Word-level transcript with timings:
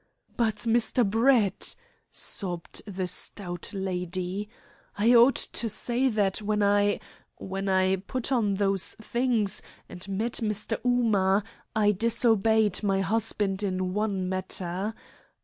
"But, 0.35 0.55
Mr. 0.67 1.07
Brett," 1.07 1.75
sobbed 2.09 2.81
the 2.87 3.05
stout 3.05 3.71
lady, 3.71 4.49
"I 4.97 5.13
ought 5.13 5.35
to 5.35 5.69
say 5.69 6.07
that 6.09 6.41
when 6.41 6.63
I 6.63 6.99
when 7.35 7.69
I 7.69 7.97
put 7.97 8.31
on 8.31 8.55
those 8.55 8.95
things 8.95 9.61
and 9.87 10.09
met 10.09 10.39
Mr. 10.41 10.81
Ooma, 10.83 11.43
I 11.75 11.91
disobeyed 11.91 12.81
my 12.81 13.01
husband 13.01 13.61
in 13.61 13.93
one 13.93 14.27
matter. 14.27 14.95